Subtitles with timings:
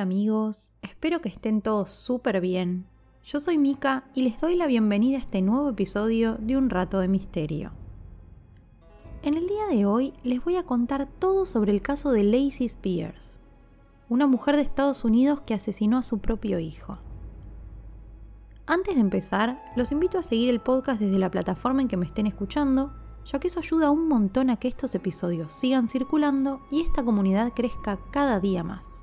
[0.00, 2.86] Amigos, espero que estén todos súper bien.
[3.22, 7.00] Yo soy Mika y les doy la bienvenida a este nuevo episodio de Un Rato
[7.00, 7.72] de Misterio.
[9.22, 12.64] En el día de hoy les voy a contar todo sobre el caso de Lacey
[12.64, 13.40] Spears,
[14.08, 16.96] una mujer de Estados Unidos que asesinó a su propio hijo.
[18.64, 22.06] Antes de empezar, los invito a seguir el podcast desde la plataforma en que me
[22.06, 22.94] estén escuchando,
[23.30, 27.52] ya que eso ayuda un montón a que estos episodios sigan circulando y esta comunidad
[27.54, 28.99] crezca cada día más.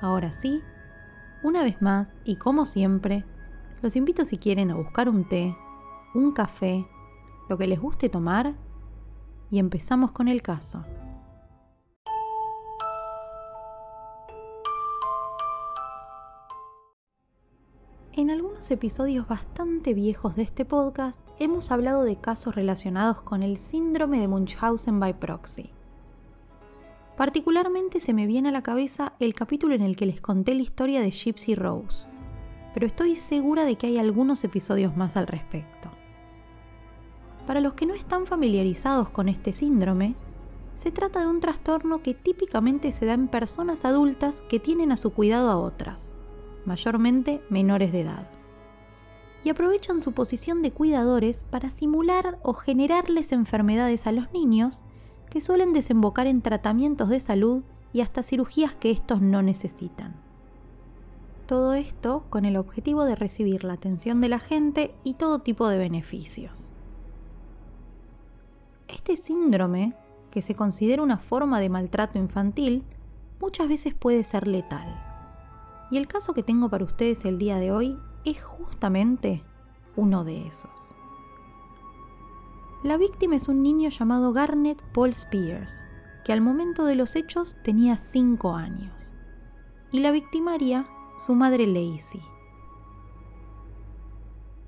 [0.00, 0.62] Ahora sí,
[1.42, 3.24] una vez más y como siempre,
[3.82, 5.54] los invito si quieren a buscar un té,
[6.14, 6.86] un café,
[7.48, 8.54] lo que les guste tomar
[9.50, 10.84] y empezamos con el caso.
[18.12, 23.56] En algunos episodios bastante viejos de este podcast hemos hablado de casos relacionados con el
[23.56, 25.72] síndrome de Munchausen by proxy.
[27.20, 30.62] Particularmente se me viene a la cabeza el capítulo en el que les conté la
[30.62, 32.06] historia de Gypsy Rose,
[32.72, 35.90] pero estoy segura de que hay algunos episodios más al respecto.
[37.46, 40.14] Para los que no están familiarizados con este síndrome,
[40.74, 44.96] se trata de un trastorno que típicamente se da en personas adultas que tienen a
[44.96, 46.14] su cuidado a otras,
[46.64, 48.30] mayormente menores de edad,
[49.44, 54.80] y aprovechan su posición de cuidadores para simular o generarles enfermedades a los niños
[55.30, 60.14] que suelen desembocar en tratamientos de salud y hasta cirugías que estos no necesitan.
[61.46, 65.68] Todo esto con el objetivo de recibir la atención de la gente y todo tipo
[65.68, 66.70] de beneficios.
[68.86, 69.94] Este síndrome,
[70.30, 72.84] que se considera una forma de maltrato infantil,
[73.40, 75.00] muchas veces puede ser letal.
[75.90, 79.42] Y el caso que tengo para ustedes el día de hoy es justamente
[79.96, 80.94] uno de esos.
[82.82, 85.84] La víctima es un niño llamado Garnet Paul Spears,
[86.24, 89.12] que al momento de los hechos tenía 5 años.
[89.92, 90.86] Y la victimaria,
[91.18, 92.22] su madre Lacey.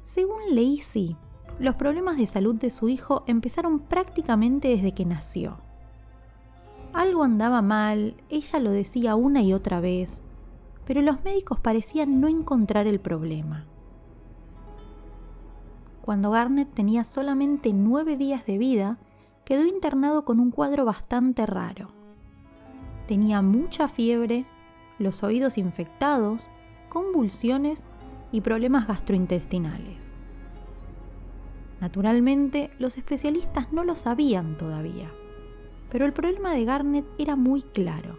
[0.03, 1.17] Según Lacey,
[1.59, 5.57] los problemas de salud de su hijo empezaron prácticamente desde que nació.
[6.93, 10.23] Algo andaba mal, ella lo decía una y otra vez,
[10.85, 13.72] pero los médicos parecían no encontrar el problema
[16.03, 18.99] cuando Garnet tenía solamente nueve días de vida,
[19.45, 21.93] quedó internado con un cuadro bastante raro.
[23.07, 24.45] Tenía mucha fiebre,
[24.99, 26.51] los oídos infectados,
[26.89, 27.87] convulsiones
[28.33, 30.13] y problemas gastrointestinales.
[31.81, 35.09] Naturalmente, los especialistas no lo sabían todavía,
[35.89, 38.17] pero el problema de Garnet era muy claro.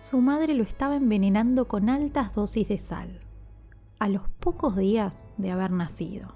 [0.00, 3.23] Su madre lo estaba envenenando con altas dosis de sal
[3.98, 6.34] a los pocos días de haber nacido.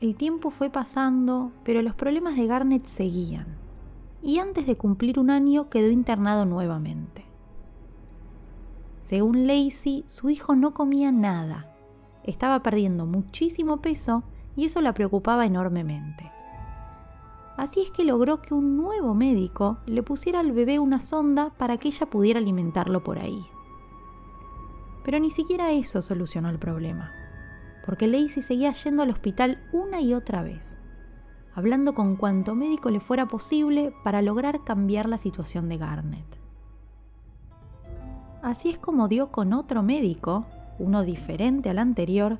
[0.00, 3.46] El tiempo fue pasando, pero los problemas de Garnet seguían,
[4.22, 7.24] y antes de cumplir un año quedó internado nuevamente.
[9.00, 11.72] Según Lacey, su hijo no comía nada,
[12.24, 14.22] estaba perdiendo muchísimo peso
[14.56, 16.30] y eso la preocupaba enormemente.
[17.56, 21.76] Así es que logró que un nuevo médico le pusiera al bebé una sonda para
[21.76, 23.44] que ella pudiera alimentarlo por ahí.
[25.04, 27.12] Pero ni siquiera eso solucionó el problema,
[27.84, 30.78] porque Lacey seguía yendo al hospital una y otra vez,
[31.54, 36.40] hablando con cuanto médico le fuera posible para lograr cambiar la situación de Garnet.
[38.42, 40.46] Así es como dio con otro médico,
[40.78, 42.38] uno diferente al anterior,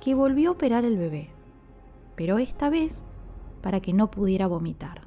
[0.00, 1.30] que volvió a operar el bebé,
[2.14, 3.04] pero esta vez
[3.62, 5.02] para que no pudiera vomitar.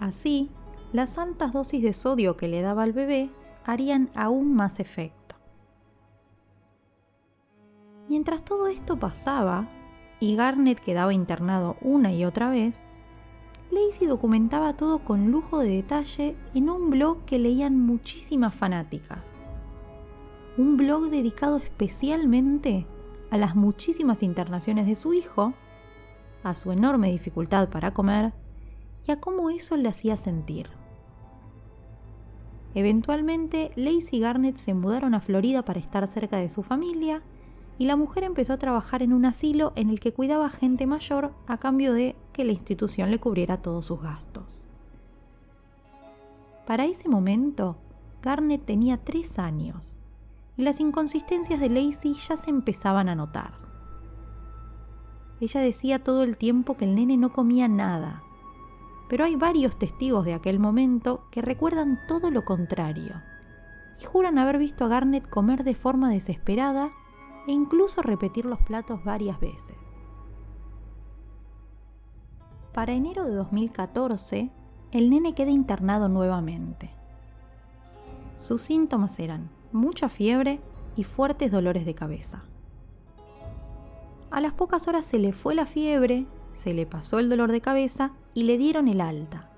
[0.00, 0.50] Así,
[0.92, 3.30] las altas dosis de sodio que le daba al bebé
[3.64, 5.36] harían aún más efecto.
[8.08, 9.68] Mientras todo esto pasaba
[10.20, 12.84] y Garnet quedaba internado una y otra vez,
[13.70, 19.40] Lacey documentaba todo con lujo de detalle en un blog que leían muchísimas fanáticas.
[20.58, 22.86] Un blog dedicado especialmente
[23.30, 25.54] a las muchísimas internaciones de su hijo,
[26.44, 28.34] a su enorme dificultad para comer
[29.08, 30.68] y a cómo eso le hacía sentir.
[32.74, 37.22] Eventualmente, Lacey y Garnet se mudaron a Florida para estar cerca de su familia
[37.78, 41.32] y la mujer empezó a trabajar en un asilo en el que cuidaba gente mayor
[41.46, 44.66] a cambio de que la institución le cubriera todos sus gastos.
[46.66, 47.76] Para ese momento,
[48.22, 49.98] Garnet tenía tres años
[50.56, 53.54] y las inconsistencias de Lacey ya se empezaban a notar.
[55.40, 58.22] Ella decía todo el tiempo que el nene no comía nada,
[59.12, 63.20] pero hay varios testigos de aquel momento que recuerdan todo lo contrario
[64.00, 66.92] y juran haber visto a Garnet comer de forma desesperada
[67.46, 69.76] e incluso repetir los platos varias veces.
[72.72, 74.50] Para enero de 2014,
[74.92, 76.88] el nene queda internado nuevamente.
[78.38, 80.58] Sus síntomas eran mucha fiebre
[80.96, 82.44] y fuertes dolores de cabeza.
[84.30, 87.60] A las pocas horas se le fue la fiebre, se le pasó el dolor de
[87.60, 89.50] cabeza y le dieron el alta.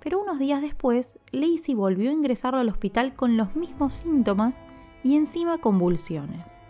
[0.00, 4.62] Pero unos días después, Lacey volvió a ingresarlo al hospital con los mismos síntomas
[5.02, 6.60] y encima convulsiones.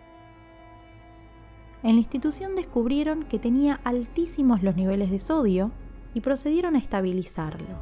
[1.82, 5.70] En la institución descubrieron que tenía altísimos los niveles de sodio
[6.14, 7.76] y procedieron a estabilizarlo.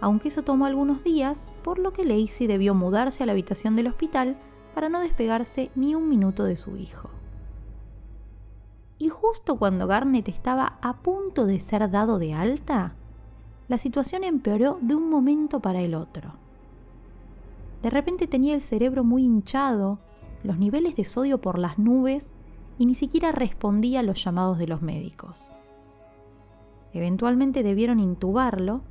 [0.00, 3.86] Aunque eso tomó algunos días, por lo que Lacey debió mudarse a la habitación del
[3.86, 4.36] hospital
[4.74, 7.10] para no despegarse ni un minuto de su hijo.
[9.00, 12.92] Y justo cuando Garnet estaba a punto de ser dado de alta,
[13.66, 16.34] la situación empeoró de un momento para el otro.
[17.82, 20.00] De repente tenía el cerebro muy hinchado,
[20.44, 22.30] los niveles de sodio por las nubes
[22.78, 25.50] y ni siquiera respondía a los llamados de los médicos.
[26.92, 28.82] Eventualmente debieron intubarlo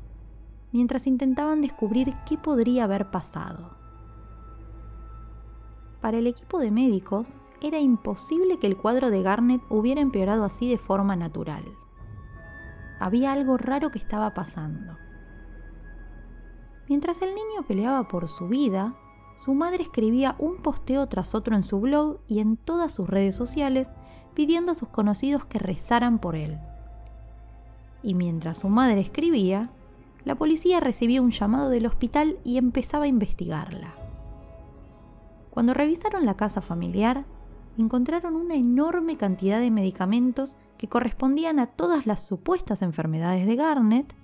[0.71, 3.69] mientras intentaban descubrir qué podría haber pasado.
[6.01, 7.29] Para el equipo de médicos
[7.61, 11.63] era imposible que el cuadro de Garnet hubiera empeorado así de forma natural.
[12.99, 14.97] Había algo raro que estaba pasando.
[16.87, 18.93] Mientras el niño peleaba por su vida,
[19.37, 23.35] su madre escribía un posteo tras otro en su blog y en todas sus redes
[23.35, 23.89] sociales
[24.33, 26.59] pidiendo a sus conocidos que rezaran por él.
[28.03, 29.69] Y mientras su madre escribía,
[30.25, 33.93] la policía recibía un llamado del hospital y empezaba a investigarla.
[35.49, 37.25] Cuando revisaron la casa familiar,
[37.81, 44.15] encontraron una enorme cantidad de medicamentos que correspondían a todas las supuestas enfermedades de Garnet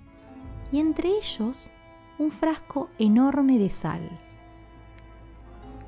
[0.72, 1.70] y entre ellos
[2.18, 4.26] un frasco enorme de sal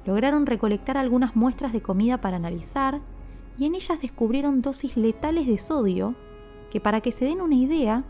[0.09, 3.03] lograron recolectar algunas muestras de comida para analizar
[3.59, 6.15] y en ellas descubrieron dosis letales de sodio
[6.71, 8.05] que para que se den una idea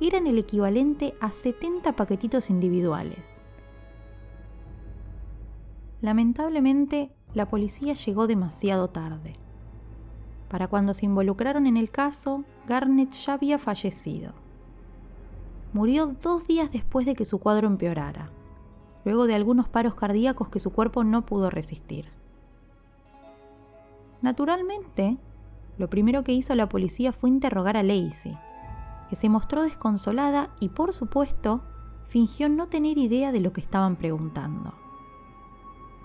[0.00, 3.40] eran el equivalente a 70 paquetitos individuales.
[6.00, 9.34] Lamentablemente, la policía llegó demasiado tarde.
[10.48, 14.32] Para cuando se involucraron en el caso, Garnett ya había fallecido.
[15.72, 18.30] Murió dos días después de que su cuadro empeorara
[19.04, 22.06] luego de algunos paros cardíacos que su cuerpo no pudo resistir.
[24.22, 25.18] Naturalmente,
[25.76, 28.36] lo primero que hizo la policía fue interrogar a Lacey,
[29.10, 31.62] que se mostró desconsolada y por supuesto
[32.04, 34.83] fingió no tener idea de lo que estaban preguntando.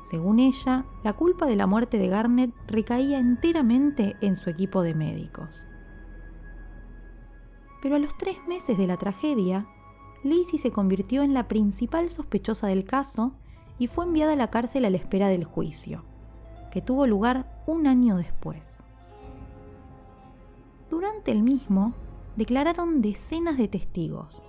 [0.01, 4.95] Según ella, la culpa de la muerte de Garnett recaía enteramente en su equipo de
[4.95, 5.67] médicos.
[7.81, 9.67] Pero a los tres meses de la tragedia,
[10.23, 13.33] Lacey se convirtió en la principal sospechosa del caso
[13.77, 16.03] y fue enviada a la cárcel a la espera del juicio,
[16.71, 18.83] que tuvo lugar un año después.
[20.89, 21.93] Durante el mismo,
[22.35, 24.43] declararon decenas de testigos,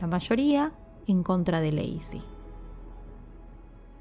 [0.00, 0.72] la mayoría
[1.06, 2.35] en contra de Lacey.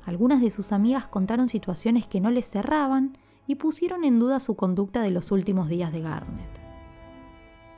[0.06, 4.56] Algunas de sus amigas contaron situaciones que no les cerraban y pusieron en duda su
[4.56, 6.66] conducta de los últimos días de Garnet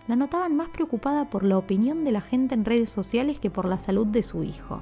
[0.07, 3.65] la notaban más preocupada por la opinión de la gente en redes sociales que por
[3.65, 4.79] la salud de su hijo.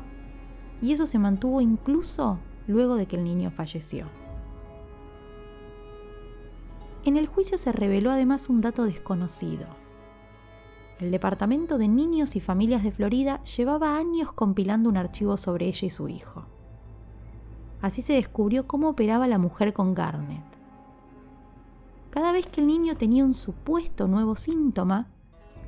[0.82, 2.38] Y eso se mantuvo incluso
[2.68, 4.06] luego de que el niño falleció.
[7.06, 9.68] En el juicio se reveló además un dato desconocido.
[11.00, 15.88] El Departamento de Niños y Familias de Florida llevaba años compilando un archivo sobre ella
[15.88, 16.46] y su hijo.
[17.86, 20.42] Así se descubrió cómo operaba la mujer con Garnet.
[22.10, 25.06] Cada vez que el niño tenía un supuesto nuevo síntoma,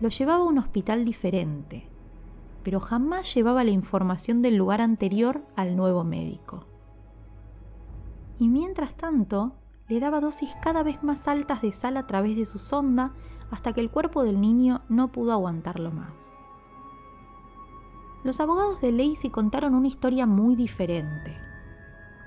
[0.01, 1.87] lo llevaba a un hospital diferente,
[2.63, 6.65] pero jamás llevaba la información del lugar anterior al nuevo médico.
[8.39, 9.53] Y mientras tanto,
[9.87, 13.11] le daba dosis cada vez más altas de sal a través de su sonda
[13.51, 16.31] hasta que el cuerpo del niño no pudo aguantarlo más.
[18.23, 21.46] Los abogados de Lacey contaron una historia muy diferente.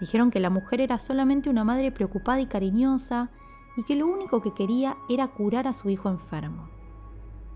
[0.00, 3.30] Dijeron que la mujer era solamente una madre preocupada y cariñosa
[3.76, 6.70] y que lo único que quería era curar a su hijo enfermo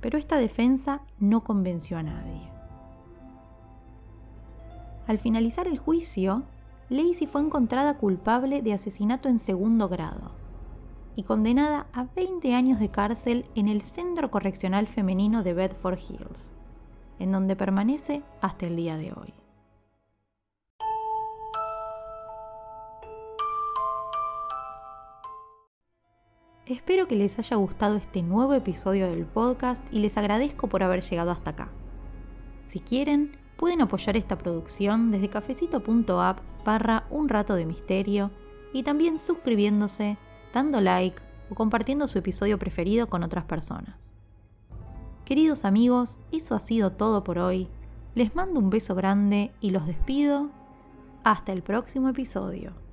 [0.04, 2.42] pero esta defensa no convenció a nadie.
[5.06, 6.42] Al finalizar el juicio,
[6.90, 10.32] Lacey fue encontrada culpable de asesinato en segundo grado
[11.16, 16.54] y condenada a 20 años de cárcel en el Centro Correccional Femenino de Bedford Hills,
[17.18, 19.43] en donde permanece hasta el día de hoy.
[26.66, 31.02] Espero que les haya gustado este nuevo episodio del podcast y les agradezco por haber
[31.02, 31.68] llegado hasta acá.
[32.64, 38.30] Si quieren, pueden apoyar esta producción desde cafecito.app barra un rato de misterio
[38.72, 40.16] y también suscribiéndose,
[40.54, 44.14] dando like o compartiendo su episodio preferido con otras personas.
[45.26, 47.68] Queridos amigos, eso ha sido todo por hoy.
[48.14, 50.48] Les mando un beso grande y los despido.
[51.24, 52.83] Hasta el próximo episodio.